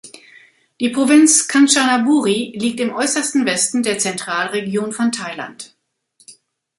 [0.79, 5.75] Die Provinz Kanchanaburi liegt im äußersten Westen der Zentralregion von Thailand.